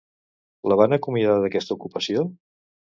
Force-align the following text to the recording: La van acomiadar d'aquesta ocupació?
La 0.71 0.77
van 0.81 0.97
acomiadar 0.97 1.37
d'aquesta 1.45 1.81
ocupació? 1.81 2.27